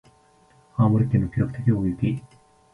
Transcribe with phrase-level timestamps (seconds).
[0.77, 2.23] 青森県の記録的大雪